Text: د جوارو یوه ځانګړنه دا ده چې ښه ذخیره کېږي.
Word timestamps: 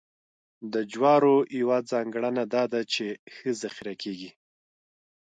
د 0.73 0.75
جوارو 0.91 1.35
یوه 1.59 1.77
ځانګړنه 1.91 2.43
دا 2.53 2.63
ده 2.73 2.81
چې 2.93 3.05
ښه 3.33 3.49
ذخیره 3.61 3.93
کېږي. 4.03 4.31